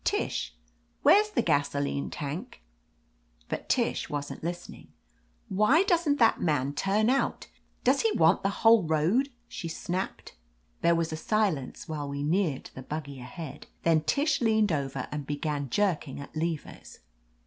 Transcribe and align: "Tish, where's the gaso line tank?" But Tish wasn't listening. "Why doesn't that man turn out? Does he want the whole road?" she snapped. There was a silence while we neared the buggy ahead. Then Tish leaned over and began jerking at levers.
"Tish, 0.03 0.55
where's 1.03 1.29
the 1.29 1.43
gaso 1.43 1.79
line 1.79 2.09
tank?" 2.09 2.63
But 3.49 3.69
Tish 3.69 4.09
wasn't 4.09 4.43
listening. 4.43 4.87
"Why 5.47 5.83
doesn't 5.83 6.17
that 6.17 6.41
man 6.41 6.73
turn 6.73 7.07
out? 7.07 7.45
Does 7.83 8.01
he 8.01 8.11
want 8.13 8.41
the 8.41 8.49
whole 8.65 8.81
road?" 8.81 9.29
she 9.47 9.67
snapped. 9.67 10.33
There 10.81 10.95
was 10.95 11.13
a 11.13 11.17
silence 11.17 11.87
while 11.87 12.09
we 12.09 12.23
neared 12.23 12.71
the 12.73 12.81
buggy 12.81 13.19
ahead. 13.19 13.67
Then 13.83 14.01
Tish 14.01 14.41
leaned 14.41 14.71
over 14.71 15.07
and 15.11 15.27
began 15.27 15.69
jerking 15.69 16.19
at 16.19 16.35
levers. 16.35 17.01